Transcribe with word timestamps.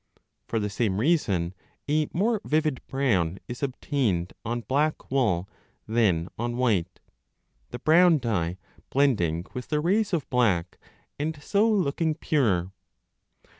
For 0.47 0.57
the 0.57 0.71
same 0.71 0.99
reason 0.99 1.53
a 1.87 2.09
more 2.11 2.41
vivid 2.43 2.81
brown 2.87 3.37
is 3.47 3.61
obtained 3.61 4.33
on 4.43 4.61
5 4.63 4.67
black 4.67 5.11
wool 5.11 5.47
than 5.87 6.27
on 6.39 6.57
white, 6.57 6.99
the 7.69 7.77
brown 7.77 8.17
dye 8.17 8.57
blending 8.89 9.45
with 9.53 9.67
the 9.67 9.79
rays 9.79 10.11
of 10.11 10.27
black 10.31 10.79
and 11.19 11.39
so 11.43 11.69
looking 11.69 12.15
purer. 12.15 12.71